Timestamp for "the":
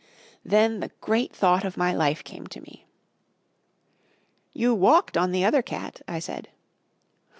0.79-0.87, 5.31-5.45